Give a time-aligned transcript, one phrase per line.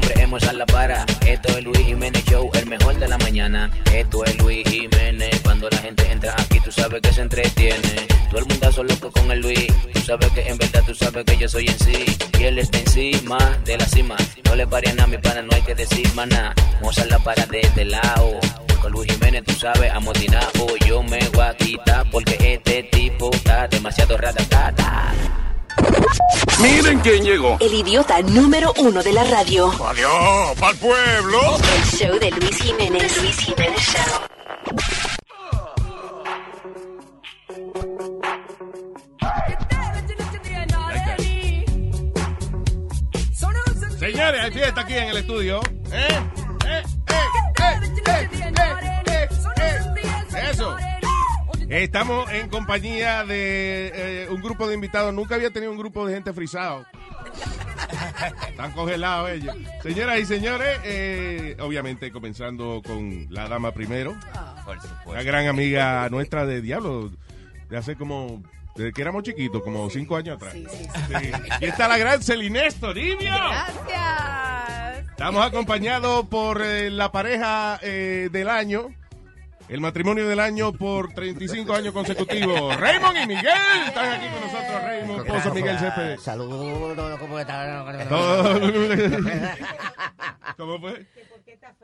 [0.00, 1.04] Nombre es La Para.
[1.26, 3.68] Esto es Luis Jiménez Show, el mejor de la mañana.
[3.92, 5.40] Esto es Luis Jiménez.
[5.42, 8.06] Cuando la gente entra aquí, tú sabes que se entretiene.
[8.30, 9.66] Todo el mundo loco con el Luis.
[9.92, 12.16] Tú sabes que en verdad tú sabes que yo soy en sí.
[12.38, 14.16] Y él está encima de la cima.
[14.44, 16.54] No le pare a mi pana, no hay que decir maná.
[16.80, 18.38] Mozart La Para de este lado.
[18.80, 20.76] Con Luis Jiménez, tú sabes, amotinado.
[20.86, 25.47] Yo me voy a quitar porque este tipo está demasiado ratatata.
[26.60, 27.56] Miren quién llegó.
[27.60, 29.70] El idiota número uno de la radio.
[29.86, 31.40] Adiós, pa'l pueblo.
[31.76, 33.22] El show de Luis Jiménez.
[33.22, 34.28] Luis Jiménez Show.
[43.98, 45.60] Señores, hay fiesta aquí en el estudio.
[45.92, 46.08] ¿Eh?
[46.66, 46.68] ¿Eh?
[46.68, 46.82] ¿Eh?
[47.08, 47.22] ¿Eh?
[47.56, 47.82] ¿Eh?
[48.06, 48.52] ¿Eh?
[48.56, 48.87] ¿Eh?
[51.68, 55.12] Estamos en compañía de eh, un grupo de invitados.
[55.12, 56.86] Nunca había tenido un grupo de gente frisado.
[58.48, 59.54] Están congelados ellos.
[59.82, 64.16] Señoras y señores, eh, obviamente comenzando con la dama primero.
[65.06, 67.10] Una gran amiga nuestra de Diablo,
[67.68, 68.42] de hace como,
[68.74, 70.54] desde que éramos chiquitos, como cinco años atrás.
[70.54, 71.30] Sí.
[71.60, 73.30] Y está la gran Celine Toribio.
[73.30, 75.10] Gracias.
[75.10, 78.94] Estamos acompañados por eh, la pareja eh, del año,
[79.68, 82.76] el matrimonio del año por 35 años consecutivos.
[82.78, 83.46] Raymond y Miguel
[83.86, 84.82] están aquí con nosotros.
[84.82, 86.18] Raymond, esposo Miguel Cepeda.
[86.18, 87.84] Saludos, ¿cómo están?
[90.56, 91.06] ¿Cómo fue?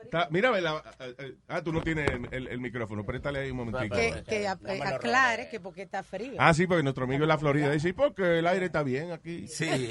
[0.03, 3.51] Está- mira, ve la- eh, eh, ah, tú no tienes el, el micrófono, préstale ahí
[3.51, 3.95] un momentico.
[3.95, 4.47] Que, que eh,
[4.83, 6.33] aclare que porque está frío.
[6.37, 9.11] Ah, sí, porque nuestro amigo en la Florida dice, "¿Y porque el aire está bien
[9.11, 9.47] aquí.
[9.47, 9.67] Sí.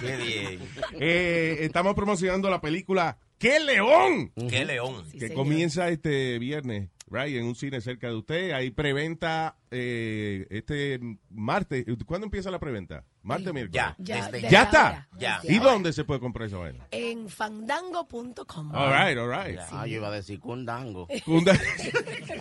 [0.00, 0.60] Qué bien.
[1.00, 4.32] Eh, estamos promocionando la película ¡Qué León!
[4.48, 5.04] Qué león.
[5.06, 5.36] Sí, que señor.
[5.36, 8.50] comienza este viernes, right, en un cine cerca de usted.
[8.52, 10.98] Hay preventa eh, este
[11.30, 11.84] martes.
[12.04, 13.04] ¿Cuándo empieza la preventa?
[13.28, 13.72] Martes, miércoles.
[13.74, 15.08] Ya, Ya, desde de ¿Ya está?
[15.18, 15.40] Ya.
[15.42, 16.86] ¿Y dónde se puede comprar esa vaina?
[16.90, 18.74] En fandango.com.
[18.74, 19.58] All right, all right.
[19.70, 21.06] Ah, yo iba a decir cundango.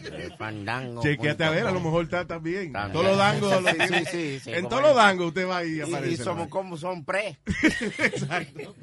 [0.09, 1.01] Eh, fandango.
[1.01, 2.71] Chequeate a ver, a lo mejor está también.
[2.71, 2.93] También.
[2.93, 3.61] Todos los dangos.
[3.61, 6.13] lo Sí, sí, sí, sí, en todos los dangos usted va ahí y aparece.
[6.13, 7.37] y somos como son pre.
[7.99, 8.75] Exacto.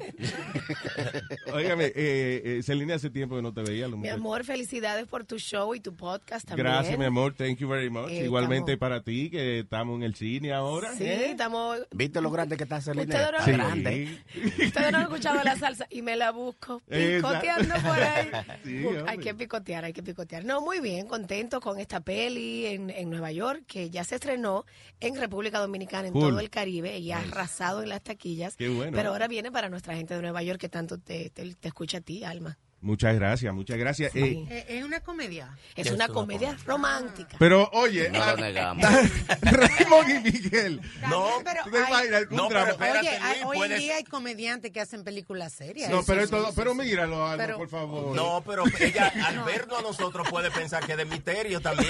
[1.53, 3.87] Óigame, eh, eh, Celina, hace tiempo que no te veía.
[3.87, 6.67] lo Mi amor, felicidades por tu show y tu podcast también.
[6.67, 7.33] Gracias, mi amor.
[7.33, 8.09] Thank you very much.
[8.09, 10.93] Eh, Igualmente estamos- para ti, que estamos en el cine ahora.
[10.93, 11.31] Sí, ¿eh?
[11.31, 11.79] estamos...
[11.95, 13.03] ¿Viste lo grande que está Celina?
[13.03, 13.51] Ustedes no- Está Sí.
[13.51, 14.19] grande.
[14.65, 17.39] Ustedes no han escuchado la salsa y me la busco Exacto.
[17.41, 18.29] picoteando por ahí.
[18.65, 20.43] Sí, hay que picotear, hay que picotear.
[20.45, 24.65] No, muy bien, contento con esta peli en, en Nueva York, que ya se estrenó
[24.99, 26.29] en República Dominicana, en Cool.
[26.31, 28.55] todo el Caribe, y ha arrasado en las taquillas.
[28.55, 28.91] Qué bueno.
[28.95, 31.99] Pero ahora viene para nuestra gente de Nueva York que tanto te, te, te escucha
[31.99, 32.57] a ti, Alma.
[32.85, 34.11] Muchas gracias, muchas gracias.
[34.13, 34.45] Sí.
[34.47, 35.57] Eh, Eh, ¿Es una comedia?
[35.75, 37.35] Es una comedia romántica.
[37.39, 38.85] pero oye, No ah, lo negamos.
[39.41, 40.81] Raymond y Miguel.
[41.09, 43.95] No, pero ¿Tú te hay- imaginas un No, pero espérate, Oye, hay- hoy en día
[43.95, 45.89] hay comediantes que hacen películas serias.
[45.89, 48.15] No, pero, esto, pero míralo, Pero- por favor.
[48.15, 51.89] No, pero ella al vernos a nosotros puede pensar que es de misterio también.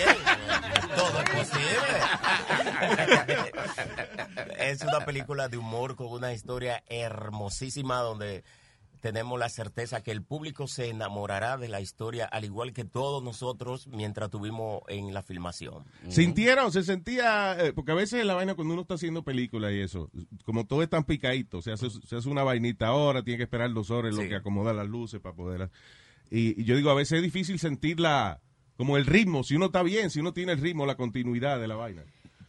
[0.96, 1.76] Todo es posible.
[4.60, 8.46] Es una película de humor con una historia hermosísima donde
[9.06, 13.24] tenemos la certeza que el público se enamorará de la historia al igual que todos
[13.24, 15.84] nosotros mientras tuvimos en la filmación.
[16.10, 19.82] ¿Sintieron, se sentía, eh, porque a veces la vaina cuando uno está haciendo películas y
[19.82, 20.10] eso,
[20.44, 23.72] como todo es tan picadito, se hace, se hace una vainita ahora, tiene que esperar
[23.76, 25.70] dos horas lo que acomoda las luces para poder...
[26.32, 28.42] Y, y yo digo, a veces es difícil sentirla,
[28.76, 31.68] como el ritmo, si uno está bien, si uno tiene el ritmo, la continuidad de
[31.68, 32.06] la vaina.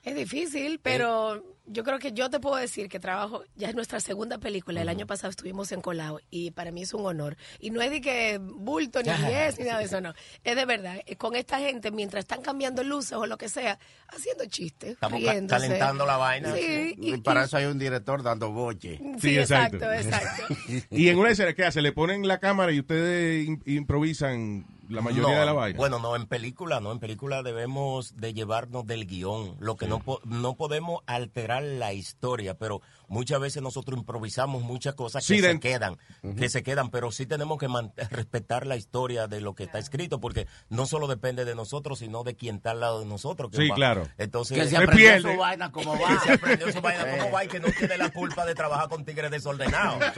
[0.07, 3.99] Es difícil, pero yo creo que yo te puedo decir que trabajo, ya es nuestra
[3.99, 7.37] segunda película, el año pasado estuvimos en Colao y para mí es un honor.
[7.59, 10.15] Y no es de que bulto ni es ni nada de eso, no.
[10.45, 13.81] Es de verdad, eh, con esta gente, mientras están cambiando luces o lo que sea,
[14.07, 15.61] haciendo chistes, Estamos riéndose.
[15.67, 16.55] calentando la vaina.
[16.55, 18.99] Sí, y, Y para y- eso hay un director dando boche.
[18.99, 19.93] sí, Sí, exacto.
[19.93, 20.55] exacto, exacto.
[20.93, 21.83] Y en una escena, ¿qué hace?
[21.83, 25.77] Le ponen la cámara y ustedes im- improvisan la mayoría No, de la vaina.
[25.79, 29.99] Bueno, no, en película no, en película debemos de llevarnos del guion, lo que no,
[30.01, 35.41] po- no podemos alterar la historia, pero muchas veces nosotros improvisamos muchas cosas que Sí,
[35.41, 35.97] se de- quedan,
[36.37, 37.69] que se quedan, pero sí tenemos que
[38.11, 42.23] respetar la historia de lo que está escrito, porque no solo depende de nosotros, sino
[42.25, 43.51] de quien está al lado de nosotros.
[43.51, 44.09] que Sí, va- claro.
[44.19, 45.33] Entonces, Que se Se aprendió pierde.
[45.33, 46.21] su vaina como que va.
[46.21, 49.05] se aprendió su vaina como va y que no tiene la culpa de trabajar con
[49.05, 50.03] tigres desordenados.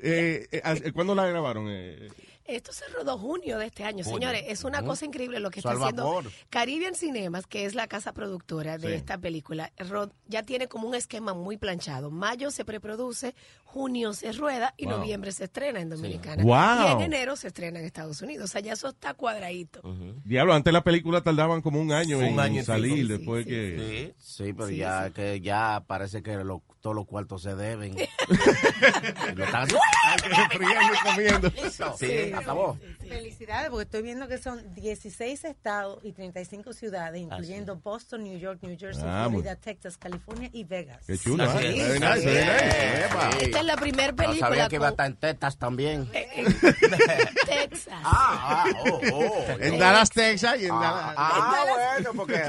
[0.00, 1.66] Eh, eh, eh, ¿Cuándo la grabaron?
[1.70, 2.08] Eh,
[2.44, 4.20] Esto se rodó junio de este año, Junio.
[4.30, 4.44] señores.
[4.48, 6.24] Es una cosa increíble lo que está Salvador.
[6.24, 8.94] haciendo Caribbean Cinemas, que es la casa productora de Sí.
[8.94, 9.70] esta película.
[9.76, 12.10] Ro- Ya tiene como un esquema muy planchado.
[12.10, 13.34] Mayo se preproduce,
[13.64, 14.96] junio se rueda y Wow.
[14.98, 16.42] noviembre se estrena en Dominicana.
[16.42, 16.88] Wow.
[16.88, 18.44] Y en enero se estrena en Estados Unidos.
[18.44, 19.82] O sea, ya eso está cuadradito.
[20.24, 22.94] diablo, antes las películas tardaban como un año en año salir.
[22.94, 24.14] Sí, después sí, que...
[24.16, 24.44] Sí.
[24.44, 25.12] Sí, pero Sí, ya sí.
[25.12, 27.94] que ya parece que lo- todos los cuartos se deben.
[29.36, 29.68] Lo están-
[31.04, 31.50] comiendo.
[31.98, 32.78] Sí, acabó.
[33.08, 38.58] Felicidades, porque estoy viendo que son 16 estados y 35 ciudades, incluyendo Boston, New York,
[38.62, 41.04] New Jersey, Ah, Florida, Texas, California y Vegas.
[41.06, 41.70] Qué chulo, Así ¿eh?
[41.70, 41.76] es.
[41.88, 43.04] Very nice, very nice.
[43.06, 43.30] Epa.
[43.40, 46.10] Esta es la primera No película sabía que iba a con- estar en tetas también.
[46.12, 46.44] en
[47.46, 48.00] Texas.
[48.04, 49.44] Ah, ah, oh, oh.
[49.60, 51.14] En Dallas, Texas y en Ah, Dallas...
[51.16, 51.64] ah,
[51.96, 52.42] bueno, porque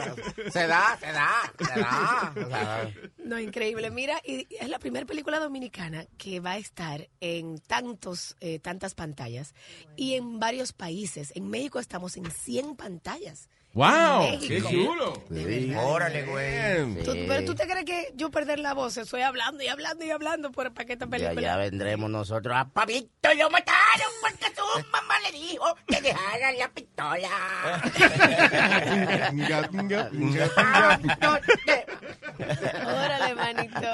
[0.51, 2.33] se da, se da, se da.
[2.45, 2.89] O sea,
[3.25, 3.89] No, increíble.
[3.91, 8.93] Mira, y es la primera película dominicana que va a estar en tantos, eh, tantas
[8.93, 9.53] pantallas
[9.95, 11.31] y en varios países.
[11.35, 13.49] En México estamos en 100 pantallas.
[13.73, 14.39] ¡Wow!
[14.47, 15.21] ¡Qué chulo!
[15.31, 15.73] Sí.
[15.75, 17.03] Órale, güey.
[17.05, 20.51] Pero tú te crees que yo perder la voz, estoy hablando y hablando y hablando
[20.51, 21.53] por, para que esta película.
[21.53, 26.69] allá vendremos nosotros a Pablito lo mataron porque su mamá le dijo que dejara la
[26.69, 27.29] pistola.
[32.39, 33.87] Órale, manito.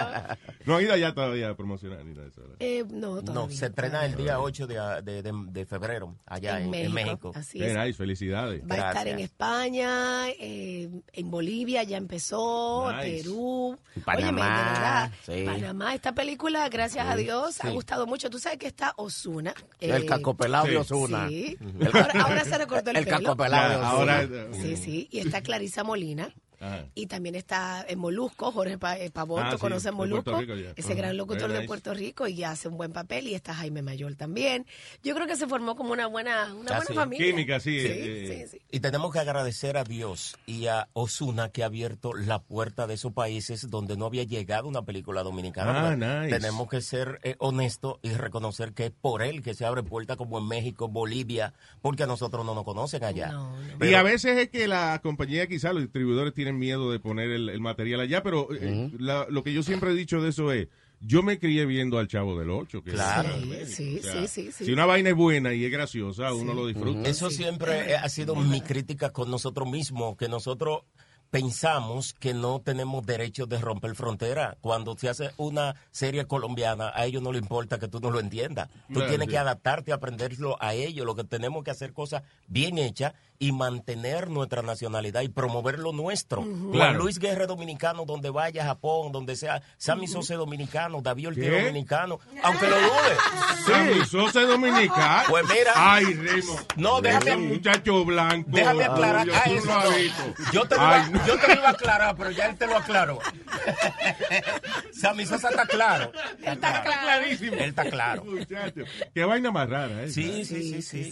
[0.66, 2.42] No ha ido allá todavía a promocionar ni nada de eso.
[2.60, 3.58] Eh, no, No, todavía.
[3.58, 7.32] se estrena el día 8 de, de, de- de febrero, allá en, en México.
[7.36, 7.76] Así es.
[7.76, 8.62] nice, felicidades.
[8.70, 13.24] Va a estar en España, eh, en Bolivia ya empezó, Nice.
[13.24, 15.44] Perú, Panamá, Óyeme, de verdad, sí.
[15.46, 15.96] Panamá.
[15.96, 18.30] Esta película, gracias a Dios, ha gustado mucho.
[18.30, 19.54] Tú sabes que está Osuna.
[19.80, 20.72] El cacopelado sí.
[20.72, 21.28] de Osuna.
[21.30, 21.58] Sí.
[21.80, 23.18] El, Ahora, ahora se recortó el, el pelo.
[23.20, 23.90] cacopelado de Osuna.
[23.90, 24.28] ahora...
[24.54, 25.08] Sí, sí.
[25.12, 26.34] Y está Clarisa Molina.
[26.66, 26.86] Ajá.
[26.96, 30.56] Y también está en Molusco, Jorge Pa- eh, Pavón, Ah, tú sí, conoces Molusco, Rico,
[30.56, 30.72] ya.
[30.76, 31.66] ese gran locutor de.
[31.66, 33.28] Puerto Rico y hace un buen papel.
[33.28, 34.66] Y está Jaime Mayor también.
[35.04, 36.94] Yo creo que se formó como una buena, una Ah, buena sí.
[36.94, 37.26] familia.
[37.26, 38.66] Química, sí, Sí, eh, sí, sí.
[38.72, 42.94] Y tenemos que agradecer a Dios y a Osuna que ha abierto la puerta de
[42.96, 45.90] esos países donde no había llegado una película dominicana.
[45.90, 46.38] Ah, nice.
[46.40, 50.16] Tenemos que ser eh, honestos y reconocer que es por él que se abre puerta
[50.16, 53.32] como en México, Bolivia, porque a nosotros no nos conocen allá.
[53.32, 53.86] No, no.
[53.86, 57.50] Y a veces es que la compañía, quizás los distribuidores tienen miedo de poner el,
[57.50, 60.68] el material allá, pero eh, la- lo que yo siempre he dicho de eso es,
[61.02, 62.82] yo me crié viendo al Chavo del Ocho.
[62.84, 63.30] Que Claro.
[63.54, 64.66] es- Sí, sí, sí, sí, sí.
[64.66, 67.08] Si una vaina es buena y es graciosa, uno lo disfruta.
[67.10, 70.84] Eso siempre eh, ha sido mi crítica con nosotros mismos, que nosotros
[71.32, 74.58] pensamos que no tenemos derecho de romper frontera.
[74.62, 78.20] Cuando se hace una serie colombiana, a ellos no les importa que tú no lo
[78.20, 78.70] entiendas.
[78.88, 79.32] Tú Claro, tienes sí.
[79.32, 81.06] que adaptarte, aprenderlo a ellos.
[81.06, 85.92] Lo que tenemos que hacer cosas bien hechas y mantener nuestra nacionalidad y promover lo
[85.92, 86.42] nuestro.
[86.44, 87.00] Juan Claro.
[87.00, 89.62] Luis Guerra es dominicano, donde vaya a Japón, donde sea.
[89.78, 93.18] Sammy Sosa es dominicano, David Ortiz dominicano, aunque lo dude.
[93.66, 95.24] Sammy Sosa es dominicana.
[95.30, 95.72] Pues mira.
[95.76, 96.60] Ay, Remo.
[96.78, 98.50] No, déjame- Un muchacho blanco.
[98.52, 99.28] Déjame aclarar.
[99.34, 100.52] Ah, eso no.
[100.54, 101.28] Yo te, lo Ay, iba, no.
[101.28, 103.20] yo te lo iba a aclarar, pero ya él te lo aclaró.
[104.92, 106.12] Sammy Sosa está claro.
[106.42, 107.02] Está claro.
[107.04, 107.54] clarísimo.
[107.54, 108.24] Él está claro.
[108.26, 108.82] Muchacho.
[109.14, 110.10] Qué vaina más rara, ¿eh?
[110.10, 111.12] Sí, sí, sí,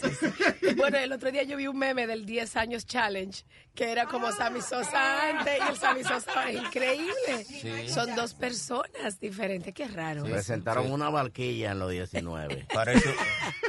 [0.76, 3.44] Bueno, el otro día yo vi un meme del 10 años challenge,
[3.74, 6.50] que era como Sammy Sosa antes y el Sammy Sosa ahora.
[6.50, 7.88] Es increíble.
[7.88, 9.74] Son dos personas diferentes.
[9.74, 10.22] Qué raro.
[10.22, 12.66] Presentaron una barquilla en los 19.
[12.72, 13.14] Parece,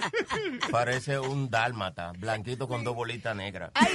[0.71, 3.71] parece un dálmata, blanquito con dos bolitas negras.
[3.73, 3.87] Ay.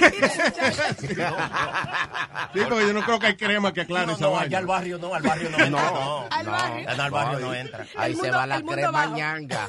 [2.53, 4.45] Sí, porque yo no creo que hay crema que aclare No, esa no, vaina.
[4.45, 6.27] allá al barrio no, al barrio no entra, no.
[6.29, 6.85] Al barrio.
[6.95, 7.85] No, al barrio no entra.
[7.95, 9.15] Ahí El se mundo- va la mundo crema bajo.
[9.15, 9.67] ñanga.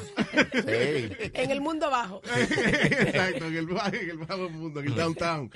[0.53, 1.31] Sí.
[1.33, 2.21] En el mundo bajo.
[2.37, 5.51] Exacto, en el, bajo- en el bajo mundo, en el downtown.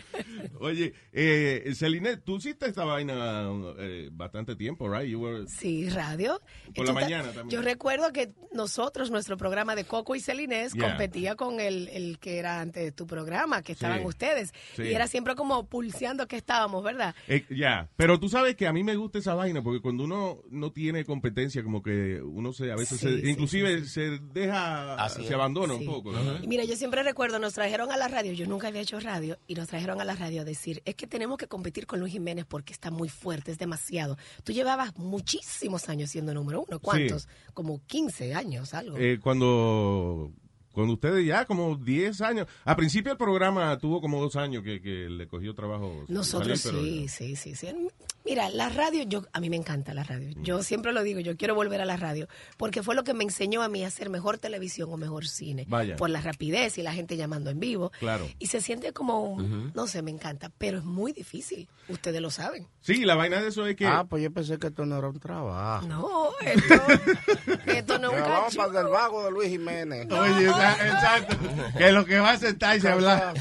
[0.59, 5.09] Oye, eh, Celine, tú hiciste esta vaina eh, bastante tiempo, right?
[5.09, 6.41] You were- Sí, radio.
[6.75, 7.49] Por la mañana también.
[7.49, 10.89] Yo recuerdo que nosotros, nuestro programa de Coco y Celinés, Yeah.
[10.89, 14.05] competía con el, el que era antes de tu programa, que estaban Sí.
[14.05, 14.53] ustedes.
[14.75, 14.83] Sí.
[14.83, 17.15] Y era siempre como pulseando que estábamos, ¿verdad?
[17.27, 20.39] Eh, ya, pero tú sabes que a mí me gusta esa vaina porque cuando uno
[20.49, 24.95] no tiene competencia, como que uno se, a veces, Sí, se- sí, inclusive se deja,
[25.03, 25.33] Así se es.
[25.33, 25.79] abandona Sí.
[25.81, 26.11] un poco.
[26.11, 26.43] ¿no?
[26.43, 29.37] Y mira, yo siempre recuerdo, nos trajeron a la radio, yo nunca había hecho radio,
[29.47, 32.13] y nos trajeron a la radio a decir, es que tenemos que competir con Luis
[32.13, 34.17] Jiménez porque está muy fuerte, es demasiado.
[34.43, 37.27] Tú llevabas muchísimos años siendo número uno, ¿cuántos?
[37.53, 38.97] Como 15 años, algo.
[38.97, 40.31] Eh, cuando
[40.77, 44.79] Cuando ustedes ya como 10 años, a principio el programa tuvo como dos años que,
[44.79, 46.05] que le cogió trabajo.
[46.07, 47.87] Nosotros salir, sí, sí, sí, sí.
[48.23, 50.29] Mira, la radio, yo a mí me encanta la radio.
[50.43, 53.23] Yo siempre lo digo, yo quiero volver a la radio porque fue lo que me
[53.23, 55.65] enseñó a mí a hacer mejor televisión o mejor cine.
[55.67, 55.95] Vaya.
[55.95, 57.91] Por la rapidez y la gente llamando en vivo.
[57.99, 58.27] Claro.
[58.37, 61.67] Y se siente como, un- no sé, me encanta, pero es muy difícil.
[61.89, 62.67] Ustedes lo saben.
[62.81, 63.87] Sí, la vaina de eso es que...
[63.87, 65.87] Ah, pues yo pensé que esto no era un trabajo.
[65.87, 66.75] No, esto,
[67.65, 68.57] esto no es un vamos cacho.
[68.57, 70.07] para el vago de Luis Jiménez.
[70.11, 71.37] Oye, esa- exacto.
[71.77, 73.33] Que lo que va a sentarse a hablar.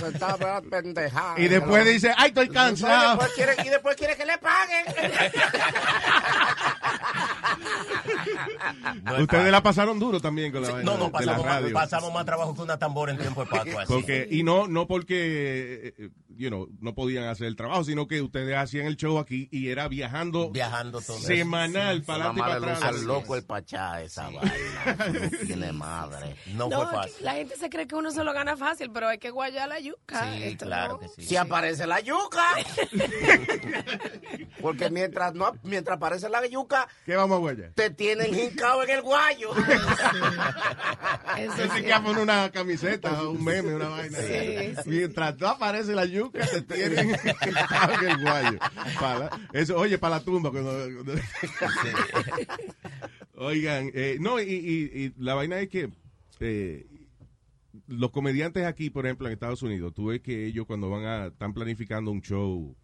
[1.37, 3.11] Y después dice, ay, estoy Y cansado.
[3.17, 4.85] después quiere, y después quiere que le paguen.
[9.21, 11.73] Ustedes la pasaron duro también con la vaina No, no, de la pasamos más, radio.
[11.75, 13.83] pasamos más trabajo que una tambora en tiempo de Pascua.
[13.83, 13.93] así.
[13.93, 18.21] Porque, y no, no porque, eh, you know, no podían hacer el trabajo, sino que
[18.23, 21.19] ustedes hacían el show aquí y era viajando Viajando todo.
[21.19, 22.83] semanal para adelante para atrás.
[22.83, 24.53] al loco el pachá esa vaina.
[25.31, 26.37] No tiene madre.
[26.55, 27.25] No, No, fue fácil.
[27.25, 29.81] la gente se cree que uno se lo gana fácil, pero hay que guayar la
[29.81, 30.33] yuca.
[30.35, 30.99] Sí, Esto claro no.
[31.01, 31.23] que sí.
[31.29, 32.43] Si aparece la yuca.
[34.61, 37.73] Porque mientras no mientras aparece la yuca, ¿Qué vamos a huella?
[37.75, 39.51] te tienen hincado en el guayo.
[41.39, 41.83] Eso Ese sí.
[41.85, 44.19] que pone una camiseta, un meme, una vaina.
[44.19, 44.91] Sí, sí.
[44.91, 48.59] Mientras no aparece la yuca, te tienen en el guayo.
[49.01, 50.51] Para- eso, oye, para la tumba.
[50.51, 50.71] cuando-
[51.05, 51.15] cuando-
[53.39, 55.91] Oigan, eh, no, y, y- y la vaina es que
[56.41, 56.87] eh,
[57.87, 61.27] los comediantes aquí, por ejemplo, en Estados Unidos, tú ves que ellos cuando van a,
[61.27, 62.75] están planificando un show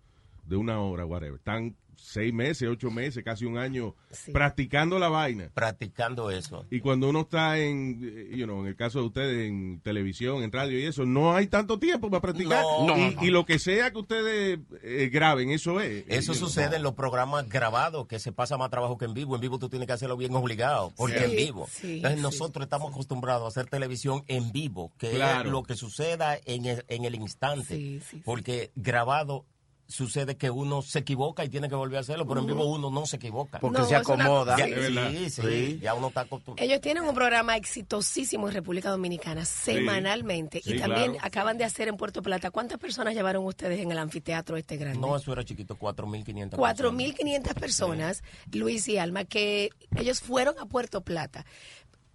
[0.45, 4.33] de una hora, whatever, están seis meses, ocho meses, casi un año Sí.
[4.33, 5.51] practicando la vaina.
[5.55, 6.65] Practicando eso.
[6.71, 10.43] Y cuando uno está en, eh, you know, en el caso de ustedes, en televisión,
[10.43, 12.63] en radio y eso, no hay tanto tiempo para practicar.
[12.63, 12.97] No.
[12.99, 13.23] y, No.
[13.25, 16.05] y lo que sea que ustedes eh, graben, eso es.
[16.09, 19.35] Eso Eh, sucede en los programas grabados, que se pasa más trabajo que en vivo.
[19.35, 21.69] En vivo tú tienes que hacerlo bien obligado, porque Sí, en vivo.
[21.71, 22.23] sí, Entonces sí.
[22.23, 25.49] nosotros estamos acostumbrados a hacer televisión en vivo, que Claro.
[25.49, 27.77] es lo que suceda en el, en el instante.
[27.77, 28.23] Sí, sí, sí.
[28.25, 29.45] Porque grabado
[29.87, 32.91] sucede que uno se equivoca y tiene que volver a hacerlo, pero en vivo uno
[32.91, 33.59] no se equivoca.
[33.61, 34.57] Porque No, se es una- acomoda.
[34.57, 34.73] Ya- sí.
[34.73, 35.13] Es verdad.
[35.29, 36.67] sí, ya uno está acostumbrado.
[36.67, 40.63] Ellos tienen un programa exitosísimo en República Dominicana, semanalmente.
[40.63, 41.27] Sí, y también claro.
[41.27, 42.51] acaban de hacer en Puerto Plata.
[42.51, 44.99] ¿Cuántas personas llevaron ustedes en el anfiteatro este grande?
[44.99, 46.59] No, eso era chiquito, 4.500.
[46.59, 48.23] 4.500 personas,
[48.53, 51.45] Luis y Alma, que ellos fueron a Puerto Plata.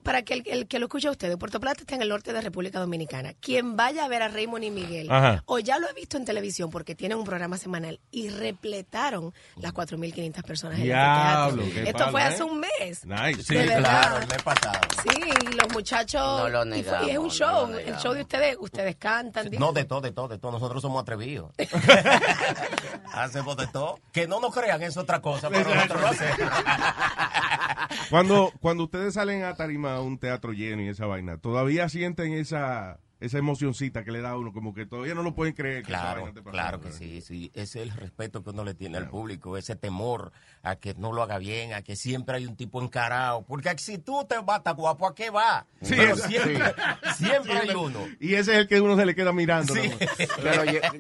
[0.08, 2.32] Para que el, el que lo escuche a ustedes, Puerto Plata está en el norte
[2.32, 3.34] de República Dominicana.
[3.42, 5.44] Quien vaya a ver a Raymond y Miguel, Ajá.
[5.46, 9.74] o ya lo ha visto en televisión porque tienen un programa semanal y repletaron las
[9.74, 11.74] 4.500 personas en el Diablo, anfiteatro.
[11.84, 12.24] qué Esto palo, fue ¿eh?
[12.24, 13.06] hace un mes.
[13.06, 13.44] Nice.
[13.44, 14.80] Sí, de claro, el mes pasado.
[15.04, 16.22] Sí, los muchachos.
[16.22, 17.68] No lo y fue- y, es negamos, un no show.
[17.68, 18.04] lo el negamos.
[18.04, 19.50] show de ustedes, ustedes cantan.
[19.60, 20.52] No, de todo, de todo, de todo.
[20.54, 21.52] Nosotros somos atrevidos.
[23.14, 24.00] Hacemos de todo.
[24.12, 26.38] Que no nos crean, es otra cosa, pero nosotros lo hacemos.
[28.10, 33.00] Cuando, cuando ustedes salen a tarima un teatro lleno y esa vaina, todavía sienten esa,
[33.20, 35.82] esa emocioncita que le da a uno, como que todavía no lo pueden creer.
[35.84, 37.00] que Claro, claro que ¿verdad?
[37.00, 37.52] sí, sí.
[37.56, 40.32] Ese es el respeto que uno le tiene al público, ese temor
[40.64, 43.42] a que no lo haga bien, a que siempre hay un tipo encarado.
[43.44, 45.66] Porque si tú te vas, está guapo, ¿a qué va?
[45.82, 46.60] Sí, Pero esa- siempre,
[47.18, 48.00] siempre hay uno.
[48.20, 49.74] Y ese es el que uno se le queda mirando.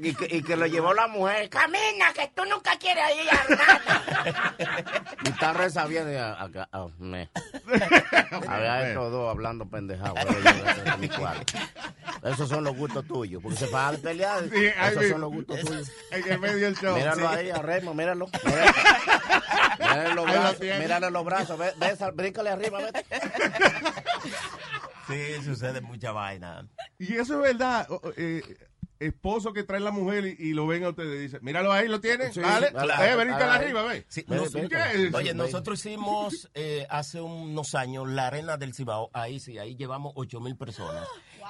[0.01, 1.49] Y, que, y que lo llevó la mujer.
[1.49, 4.55] Camina, que tú nunca quieres ir a nada.
[5.23, 6.11] y está reza bien.
[6.11, 7.29] y a- acá, ah, me.
[8.47, 10.19] A ver a estos dos hablando pendejados.
[12.23, 13.41] Esos son los gustos tuyos.
[13.41, 14.43] Porque se pagan de pelear.
[14.49, 15.91] Sí, Esos son los gustos tuyos.
[16.11, 16.95] En el medio del show.
[16.95, 17.35] Míralo Sí.
[17.35, 18.27] ahí, a Remo, míralo.
[19.79, 19.87] Míralo.
[19.95, 21.57] Mírale los brazos, mírale los brazos.
[21.59, 23.05] Ve, ve bríncale arriba, vete.
[25.07, 26.67] Sí, sucede mucha vaina.
[26.99, 27.87] Y eso es verdad.
[28.17, 28.41] eh,
[28.99, 31.87] esposo que trae la mujer y, y lo ven a ustedes y dicen, míralo ahí,
[31.87, 32.33] lo tiene.
[32.33, 33.03] Sí, Dale, claro.
[33.03, 34.05] eh, venite arriba, ve.
[35.13, 40.13] Oye, nosotros hicimos eh, hace unos años la arena del Cibao, ahí sí, ahí llevamos
[40.15, 41.07] ocho mil personas.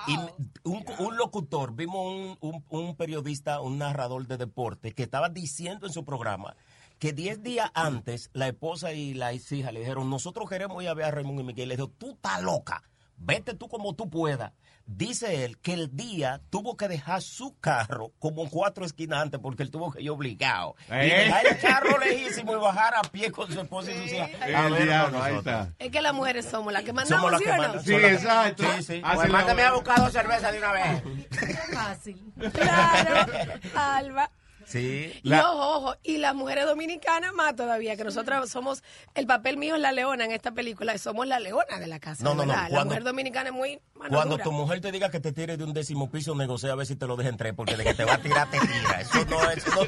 [0.08, 0.16] Y
[0.64, 5.88] un, un locutor, vimos un, un- un periodista, un narrador de deporte, que estaba diciendo
[5.88, 6.56] en su programa
[7.00, 10.94] que diez días antes la esposa y la hija le dijeron, nosotros queremos ir a
[10.94, 11.70] ver a Raymond y Miguel.
[11.70, 12.84] Le dijo, tú estás loca,
[13.18, 14.54] vete tú como tú puedas.
[14.90, 19.38] Dice él que el día tuvo que dejar su carro como en cuatro esquinas antes
[19.42, 20.76] porque él tuvo que ir obligado.
[20.88, 21.24] Y ¿Eh?
[21.26, 24.30] dejar el carro lejísimo y bajar a pie con su esposa y sus hijas.
[24.42, 25.74] a vernos diablo, ahí está.
[25.78, 27.62] Es que las mujeres somos las que mandamos, Somos las ¿sí que o no?
[27.64, 27.84] mandan.
[27.84, 28.64] Sí, exacto.
[28.78, 29.02] Sí, sí.
[29.14, 31.04] Pues mándame a buscar dos cervezas de una vez.
[31.74, 32.34] Fácil.
[32.54, 33.32] Claro,
[33.76, 34.32] Alba.
[34.68, 35.18] Sí.
[35.24, 38.84] Y La- ojo, ojo, y las mujeres dominicanas más todavía, que nosotras somos,
[39.16, 42.22] el papel mío es la leona en esta película, somos la leona de la casa.
[42.24, 42.64] No, no, no, ¿verdad?
[42.64, 44.44] La cuando- mujer dominicana es muy Cuando dura.
[44.44, 46.98] tu mujer te diga que te tire de un décimo piso, negocia a ver si
[46.98, 49.00] te lo deja en tres, porque de que te va a tirar, te tira.
[49.02, 49.84] Eso no es, eso no,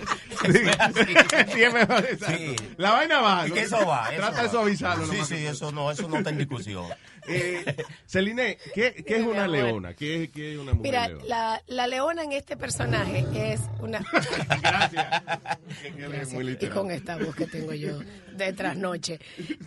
[0.49, 1.51] eso es así.
[1.53, 2.05] Sí, es mejor.
[2.27, 2.55] Sí.
[2.77, 3.45] La vaina va.
[3.45, 3.55] Y ¿no?
[3.55, 4.07] que eso va.
[4.09, 4.51] eso Trata de va.
[4.53, 5.05] suavizarlo.
[5.07, 6.85] lo Sí, sí, eso no, eso no está en discusión.
[7.31, 7.75] Eh,
[8.07, 9.93] Celine, ¿qué, qué es una leona?
[9.93, 11.25] ¿Qué, es- qué es una mujer Mira, leona?
[11.27, 13.99] la, la leona en este personaje es una...
[16.33, 17.99] Muy y con esta voz que tengo yo
[18.35, 19.19] de trasnoche.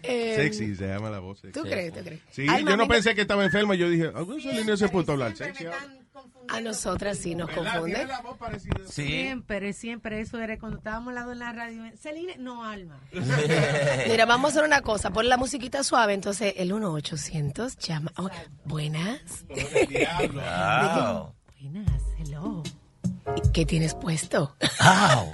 [0.03, 1.41] Eh, Sexy se llama la voz.
[1.41, 1.59] sexy.
[1.61, 1.93] ¿Tú crees?
[1.93, 2.21] ¿Tú crees?
[2.31, 3.75] Sí, Alma, yo no a me- pensé que estaba enferma.
[3.75, 5.67] Yo dije, ¿a Celine se puede hablar sexy?
[5.67, 5.79] ahora?
[6.49, 8.07] A nosotras sí nos confunde.
[8.87, 11.83] Siempre, siempre eso era cuando estábamos al lado de la radio.
[11.97, 13.01] Celine, no, Alma.
[14.09, 15.11] Mira, vamos a hacer una cosa.
[15.11, 18.13] Pon la musiquita suave, entonces el 1-800 llama.
[18.17, 18.29] oh,
[18.65, 19.45] buenas.
[19.49, 21.35] Wow.
[21.61, 22.63] Buenas, hello.
[23.37, 24.57] ¿Y ¿Qué tienes puesto?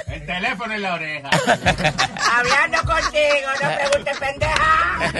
[0.06, 1.30] El teléfono en la oreja.
[2.36, 5.12] Hablando contigo, no preguntes pendeja.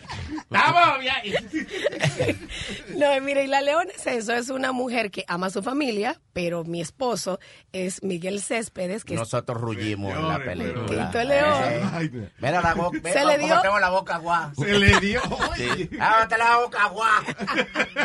[0.50, 2.46] Estamos bien.
[2.96, 6.18] No, mire, y la leona es eso, es una mujer que ama a su familia,
[6.32, 7.38] pero mi esposo
[7.72, 11.06] es Miguel Céspedes, que es Nosotros rullimos en la película.
[11.10, 11.90] Tito León.
[11.92, 12.30] Ay, mira.
[12.38, 12.98] Mira la boca.
[13.12, 14.52] Se le dio- tengo la boca guá.
[14.56, 15.20] Se le dio.
[15.56, 15.90] Sí.
[15.98, 17.10] La boca guá.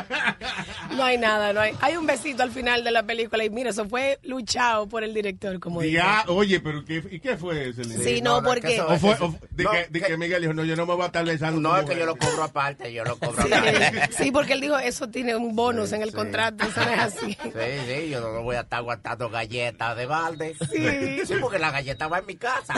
[0.96, 1.74] No hay nada, no hay.
[1.80, 5.13] Hay un besito al final de la película y mira, eso fue luchado por el
[5.13, 5.94] director, como dice.
[5.96, 8.04] Ya, oye, pero ¿qué, ¿y qué fue, Celine?
[8.04, 8.80] Sí, no, porque...
[8.82, 10.94] ¿O fue, o- de, No, que, de que- que Miguel dijo, no, yo no me
[10.94, 11.62] voy a estar besando.
[11.62, 12.11] No, es que yo.
[12.12, 14.10] Lo cobro aparte, yo lo cobro Sí, aparte.
[14.18, 17.38] sí, porque él dijo, eso tiene un bonus en el contrato, eso no es así.
[17.44, 17.50] Sí,
[17.88, 20.56] sí, yo no voy a estar aguantando galletas de balde.
[20.72, 21.20] Sí.
[21.25, 22.74] Sí, porque la galleta va en mi casa.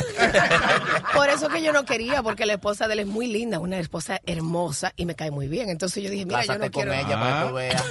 [1.13, 3.79] Por eso que yo no quería, porque la esposa de él es muy linda, una
[3.79, 5.69] esposa hermosa y me cae muy bien.
[5.69, 6.93] Entonces yo dije, mira, yo no con quiero...
[6.93, 7.45] ella para que Ah.
[7.47, 7.83] tú veas.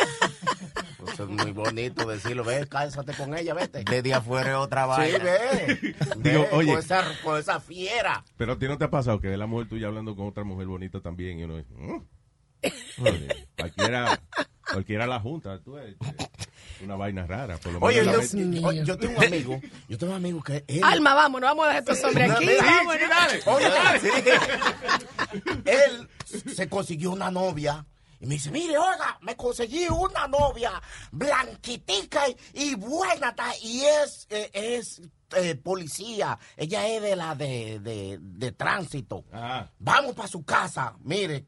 [1.23, 2.45] Eso es muy bonito decirlo.
[2.45, 3.85] Ve, cásate con ella, vete.
[3.85, 5.19] Desde afuera es otra Sí, vaina.
[5.19, 5.95] ve.
[6.17, 6.71] Digo, Ve, oye.
[6.73, 8.25] Con esa, con esa fiera.
[8.37, 10.45] Pero a ti no te ha pasado que ves la mujer tuya hablando con otra
[10.45, 12.02] mujer bonita también y uno dice, "Mm".
[13.02, 14.21] Oye, cualquiera,
[14.73, 15.97] cualquiera la junta, tú eh,
[16.85, 17.57] una vaina rara.
[17.59, 20.43] Por lo menos Oye, yo, ves- oye, yo tengo un amigo, yo tengo un amigo
[20.43, 22.47] que él, Alma, vamos, no vamos a dejar estos hombres aquí.
[22.47, 23.02] vámonos.
[23.02, 23.43] sí, dale.
[23.47, 24.00] Oye, dale.
[25.64, 26.09] Él
[26.55, 27.85] se consiguió una novia.
[28.23, 33.81] Y me dice, mire, oiga, me conseguí una novia blanquitica y, y buena, ta- y
[33.85, 35.02] es, eh, es
[35.35, 36.38] eh, policía.
[36.57, 39.25] Ella es de la de, de, de tránsito.
[39.33, 39.69] Ah.
[39.81, 40.95] Vamos para su casa.
[41.00, 41.47] Mire,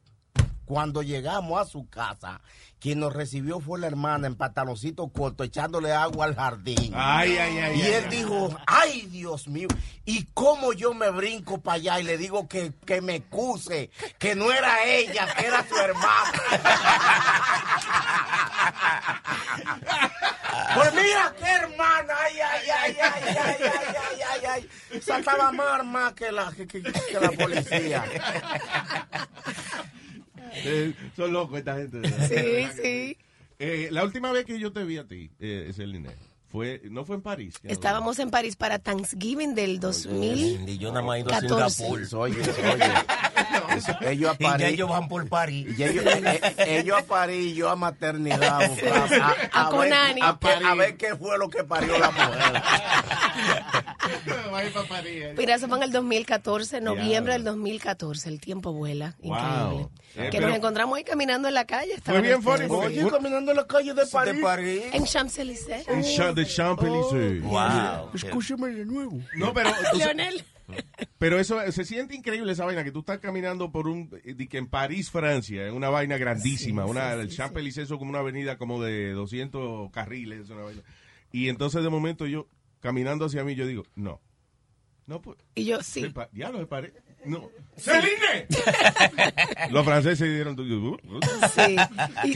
[0.64, 2.40] cuando llegamos a su casa,
[2.80, 6.92] quien nos recibió fue la hermana en pantaloncito corto, echándole agua al jardín.
[6.94, 7.78] Ay, ay, ay.
[7.78, 8.16] Y ay, él ay.
[8.16, 9.68] dijo, ay Dios mío,
[10.04, 14.34] ¿y cómo yo me brinco para allá y le digo que, que me excuse, que
[14.34, 16.32] no era ella, que era su hermana?
[20.74, 25.84] Pues mira qué hermana, ay, ay, ay, ay, ay, ay, ay, ay, ay, saltaba más
[25.84, 28.04] más que la, que, que- que la policía.
[31.16, 32.00] Son locos esta gente.
[32.28, 33.18] Sí, sí.
[33.58, 36.10] Eh, la última vez que yo te vi a ti, eh, Celine,
[36.48, 37.54] fue, no fue en París.
[37.64, 40.68] Estábamos en París para Thanksgiving del 2000.
[40.68, 41.70] Y yo nada más he ido a 14.
[41.84, 42.20] Singapur.
[42.20, 45.66] Oye, oye, ellos a Y ellos van por París.
[45.78, 48.62] y ellos, eh, eh, ellos a París y yo a maternidad.
[48.62, 50.20] a buscar- a, A ver, Conani.
[50.22, 52.62] a, que- a ver qué fue lo que parió la mujer.
[54.88, 55.34] París, eh.
[55.36, 58.28] Mira, eso fue en el 2014, noviembre del 2014.
[58.28, 59.16] El tiempo vuela.
[59.22, 59.34] Wow.
[59.36, 59.88] Increíble.
[60.16, 61.94] Eh, que pero- nos encontramos ahí caminando en la calle.
[62.04, 64.34] Fue bien funny Oye, caminando en la calle de París.
[64.36, 64.82] De París.
[64.92, 65.88] En Champs-Élysées.
[65.88, 67.42] En Champ- de Champs-Élysées.
[67.42, 68.10] Wow.
[68.14, 69.18] Escúcheme de nuevo.
[69.36, 70.44] No, pero, Leonel.
[71.18, 74.58] pero eso se siente increíble esa vaina que tú estás caminando por un di que
[74.58, 78.82] en París, Francia, en una vaina grandísima, una el Champs-Élysées es como una avenida como
[78.82, 80.82] de 200 carriles, una vaina.
[81.32, 82.46] Y entonces de momento yo
[82.84, 84.20] caminando hacia mí yo digo, no.
[85.06, 86.02] No pues Y yo, sí.
[86.02, 86.92] de Pa- diablo de París.
[87.24, 87.48] No.
[87.78, 88.46] ¡Celine!
[89.70, 90.54] Los franceses dieron
[91.54, 91.76] Sí.
[92.24, 92.32] Y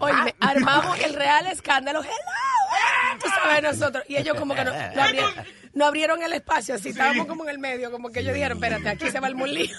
[0.00, 2.00] oye, armamos el real escándalo.
[2.02, 2.57] ¡Hello!
[3.22, 4.04] Tú sabes, nosotros.
[4.08, 5.32] Y ellos como que no, no abrieron,
[5.74, 8.88] no abrieron el espacio, así estábamos como en el medio, como que ellos dijeron, espérate,
[8.88, 9.74] aquí se va el molío.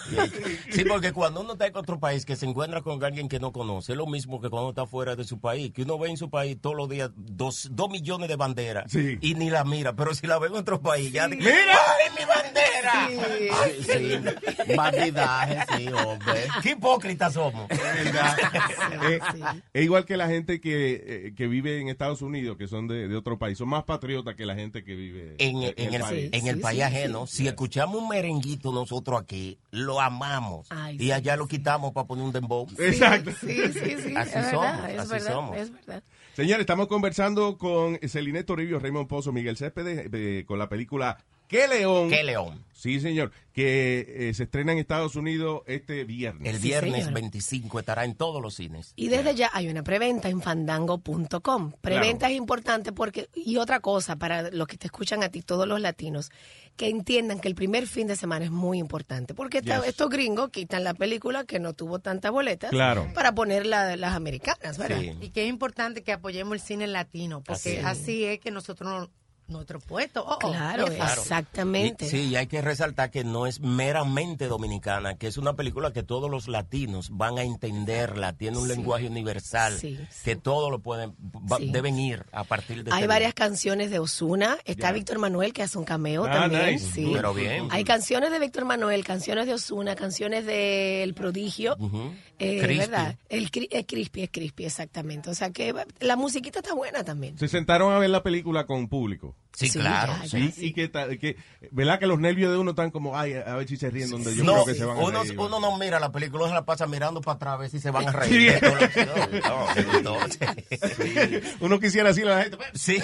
[0.71, 3.51] Sí, porque cuando uno está en otro país que se encuentra con alguien que no
[3.51, 6.17] conoce, es lo mismo que cuando está fuera de su país, que uno ve en
[6.17, 9.17] su país todos los días dos, dos millones de banderas Sí.
[9.21, 11.77] y ni la mira, pero si la ve en otro país, ya dice, ¡Mira!
[11.99, 12.69] ¡ay, mi bandera!
[13.65, 16.47] Sí, sí, bandidaje, sí, hombre.
[16.63, 17.67] ¡Qué hipócritas somos!
[17.67, 18.37] ¿verdad?
[19.09, 19.41] Eh, sí.
[19.73, 23.07] Es igual que la gente que, eh, que vive en Estados Unidos, que son de,
[23.07, 23.57] de otro otro país.
[23.57, 26.29] Son más patriotas que la gente que vive En, en el, país.
[26.31, 30.67] en el país ajeno, si escuchamos un merenguito nosotros aquí, lo amamos.
[30.69, 32.67] Ay, y sí, allá lo quitamos para poner un dembow.
[32.77, 33.31] Exacto.
[33.39, 34.13] Sí, sí, sí.
[34.15, 35.57] Así es somos, verdad, es así verdad, somos.
[35.57, 36.03] es verdad.
[36.33, 41.17] Señores, estamos conversando con Celine Toribio, Raymond Pozo, Miguel Céspedes, eh, con la película
[41.49, 42.09] ¿Qué León?
[42.09, 42.63] ¡Qué león!
[42.73, 43.33] Sí, señor.
[43.51, 46.47] Que eh, se estrena en Estados Unidos este viernes.
[46.53, 47.13] El Sí, viernes señor.
[47.13, 48.93] 25 estará en todos los cines.
[48.95, 51.73] Y desde ya hay una preventa en fandango.com.
[51.81, 55.67] Preventa es importante porque, y otra cosa para los que te escuchan a ti, todos
[55.67, 56.29] los latinos,
[56.77, 59.33] que entiendan que el primer fin de semana es muy importante.
[59.33, 59.89] Porque esta- Yes.
[59.89, 63.07] estos gringos quitan la película que no tuvo tanta boleta Claro.
[63.13, 65.01] para poner la- las americanas, ¿verdad?
[65.01, 65.17] Sí.
[65.19, 68.35] Y que es importante que apoyemos el cine latino, porque Así así, es.
[68.35, 69.11] es que nosotros, no-
[69.49, 70.23] nuestro puesto.
[70.25, 71.19] oh, oh, Claro, es fácil.
[71.21, 72.05] exactamente.
[72.05, 75.91] Y- sí, y hay que resaltar que no es meramente dominicana, que es una película
[75.93, 78.75] que todos los latinos van a entenderla, tiene un Sí.
[78.75, 81.15] lenguaje universal, Sí, que todos lo pueden,
[81.51, 81.71] va- Sí.
[81.71, 83.45] deben ir a partir de Hay este varias día.
[83.45, 84.57] canciones de Osuna.
[84.65, 84.91] Está Ya.
[84.93, 86.73] Víctor Manuel que hace un cameo Ah, también.
[86.73, 86.91] nice.
[86.93, 87.11] Sí.
[87.13, 87.67] Pero bien.
[87.71, 91.75] Hay canciones de Víctor Manuel, canciones de Osuna, canciones de El Prodigio.
[91.79, 92.11] Ujú.
[92.39, 92.77] Eh, Crispy.
[92.89, 93.15] ¿Verdad?
[93.27, 95.29] El cri- es crispy, es crispy, exactamente.
[95.29, 97.37] O sea que la musiquita está buena también.
[97.37, 99.35] Se sentaron a ver la película con público.
[99.53, 100.13] Sí, Sí, claro.
[100.23, 100.53] ya, sí.
[100.57, 101.35] Y, y que, que,
[101.71, 104.33] ¿verdad que los nervios de uno están como, ay, a ver si se ríen donde
[104.33, 105.37] yo no, creo que se van a uno, reír.
[105.37, 107.79] uno no mira la película, uno se la pasa mirando para atrás a ver si
[107.79, 108.17] se van a Sí.
[108.17, 108.59] reír.
[110.01, 111.41] No, no, no, sí.
[111.59, 112.99] Uno quisiera decirle a la gente, Sí.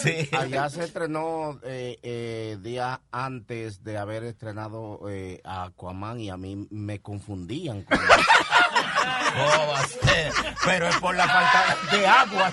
[0.00, 0.28] Sí.
[0.36, 6.36] Allá se estrenó eh, eh, días antes de haber estrenado eh, a Aquaman y a
[6.36, 7.82] mí me confundían.
[7.82, 7.98] con-
[9.34, 10.32] ¿Cómo va a ser?
[10.64, 12.52] Pero es por la falta de agua.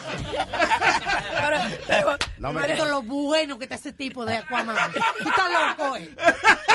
[1.88, 4.76] Pero, No me, Pero lo bueno que está ese tipo de Aquaman.
[5.22, 6.10] Tú estás loco, eh.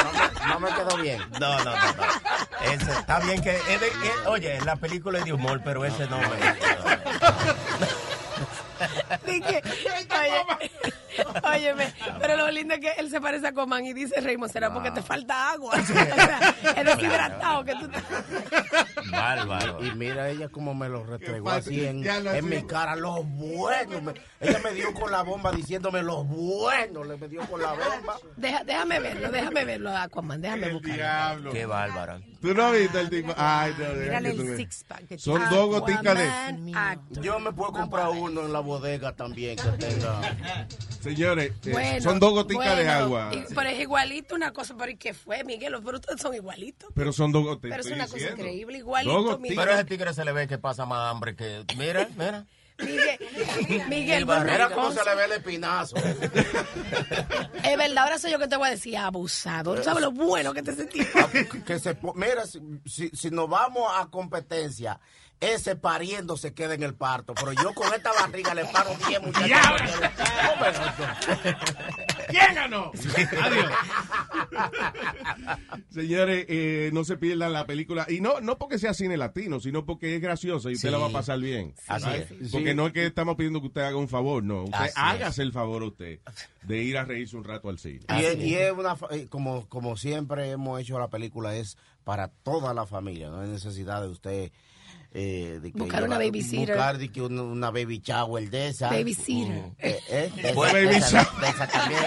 [0.04, 1.20] no me- no me quedó bien.
[1.40, 1.72] No, no, no.
[1.74, 2.72] no.
[2.72, 3.56] Ese, está bien que.
[3.56, 6.26] es de- es- oye, la película es de humor, pero ese no me.
[9.40, 9.62] Dije,
[10.20, 10.70] oye,
[11.44, 14.72] óyeme, pero lo lindo es que él se parece a Coman y dice, Raymond, será
[14.72, 15.74] porque te falta agua.
[15.76, 18.02] O sea, es deshidratado que tú estás.
[19.10, 19.84] Bárbaro.
[19.84, 21.58] Y mira ella como me lo restregó pasa?
[21.58, 24.02] así en, Ya lo en mi cara, los buenos.
[24.02, 27.70] Me- ella me dio con la bomba diciéndome los buenos, le me dio con la
[27.72, 28.16] bomba.
[28.36, 30.94] Deja- déjame verlo, déjame verlo, Aquaman, déjame buscarlo.
[30.96, 31.52] diablo.
[31.52, 32.20] Qué bárbara.
[32.40, 33.32] Tú no viste el tipo.
[33.36, 37.20] Ay, no, Mírale el six pack Son dos goticas de.
[37.20, 40.20] Yo me puedo comprar uno en la bodega también que tenga.
[41.14, 43.30] Señores, eh, Bueno, son dos goticas de bueno, agua.
[43.32, 45.72] y- pero es igualito una cosa, pero ¿y qué fue, Miguel?
[45.72, 46.90] Los productos son igualitos.
[46.94, 47.78] Pero son dos goticas.
[47.78, 49.38] Pero es una cosa increíble, igualito.
[49.40, 51.64] Pero a ese tigre se le ve que pasa más hambre que.
[51.76, 52.44] Mira, mira.
[52.78, 55.96] Miguel, Miguel, barrera, cómo se le ve el espinazo.
[55.96, 59.74] es verdad, ahora soy yo que te voy a decir abusado.
[59.74, 61.00] ¿Tú sabes lo bueno que te sentí?
[61.66, 65.00] que se mira si, si, si nos vamos a competencia
[65.40, 69.22] ese pariendo se queda en el parto pero yo con esta barriga le paro 10
[69.26, 69.82] muchachos
[72.28, 72.90] ¿Quién ganó?
[73.42, 73.70] Adiós.
[75.90, 78.04] Señores, eh, no se pierdan la película.
[78.08, 80.92] Y no, no porque sea cine latino, sino porque es graciosa y usted Sí.
[80.92, 81.74] la va a pasar bien.
[81.86, 82.26] Así es.
[82.50, 82.74] Porque Sí.
[82.74, 84.64] no es que estamos pidiendo que usted haga un favor, no.
[84.64, 84.94] Usted Así es.
[84.96, 86.18] hágase el favor a usted
[86.62, 88.00] de ir a reírse un rato al cine.
[88.18, 91.76] y, es, y es una fa- eh, como como siempre hemos hecho la película es
[92.04, 94.52] para toda la familia no hay necesidad de usted
[95.18, 96.76] eh, de que Buscar una babysitter.
[96.76, 99.64] buscar de que una, una baby shower de esa Babysitter.
[99.78, 101.40] Eh, eh, de, esa, baby de esa- shower.
[101.40, 102.02] de esa también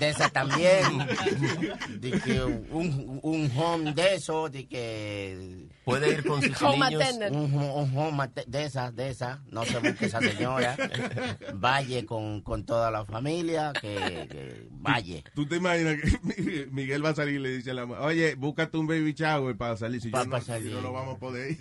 [0.00, 6.42] de esa también de que un, un home de eso de que Puede ir con
[6.42, 7.02] sus Home niños.
[7.30, 10.76] un, un home de esa, de esa, no se busque esa señora.
[11.54, 15.22] Vaya con, con toda la familia, que, que vaya.
[15.34, 18.34] ¿Tú te imaginas que Miguel va a salir y le dice a la mujer, oye,
[18.34, 20.00] búscate un baby shower para salir?
[20.00, 21.58] Si, Pa- yo no, si no, no vamos a poder ir.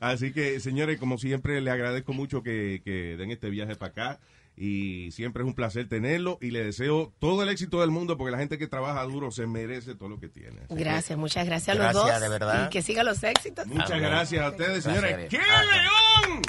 [0.00, 4.20] Así que, señores, como siempre, le agradezco mucho que, que den este viaje para acá.
[4.62, 6.36] Y siempre es un placer tenerlo.
[6.42, 9.46] Y le deseo todo el éxito del mundo porque la gente que trabaja duro se
[9.46, 10.60] merece todo lo que tiene.
[10.66, 12.20] Así que Gracias, muchas gracias a los Gracias, dos.
[12.20, 12.66] de verdad.
[12.66, 13.66] Y que sigan los éxitos.
[13.66, 14.02] Muchas Amén.
[14.02, 15.28] gracias a ustedes, señores.
[15.30, 16.42] ¡Qué león!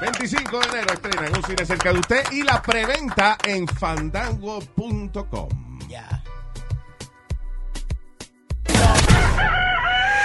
[0.00, 5.48] 25 de enero estrena en un cine cerca de usted y la preventa en fandango.com.
[5.88, 6.22] Ya.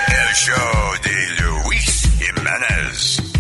[0.07, 3.30] El show de Luis Jiménez.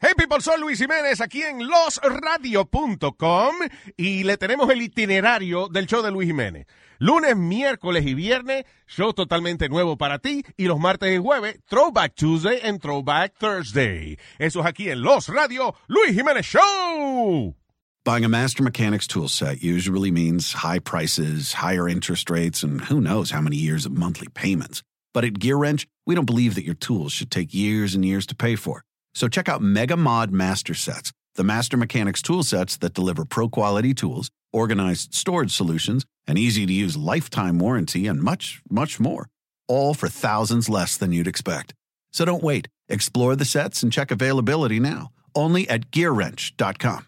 [0.00, 3.54] Hey people, soy Luis Jiménez aquí en losradio.com
[3.96, 6.68] y le tenemos el itinerario del show de Luis Jiménez.
[7.00, 12.14] Lunes, miércoles y viernes, show totalmente nuevo para ti y los martes y jueves, Throwback
[12.14, 14.16] Tuesday and Throwback Thursday.
[14.38, 17.56] Eso es aquí en Los Radio, Luis Jiménez Show.
[18.04, 23.00] Buying a Master Mechanics tool set usually means high prices, higher interest rates, and who
[23.00, 24.84] knows how many years of monthly payments.
[25.12, 28.26] But at Gear Wrench, we don't believe that your tools should take years and years
[28.26, 28.84] to pay for.
[29.14, 33.48] So check out Mega Mod Master Sets, the master mechanics tool sets that deliver pro
[33.48, 39.28] quality tools, organized storage solutions, an easy to use lifetime warranty, and much, much more.
[39.66, 41.74] All for thousands less than you'd expect.
[42.12, 42.68] So don't wait.
[42.88, 45.10] Explore the sets and check availability now.
[45.34, 47.06] Only at GearWrench.com.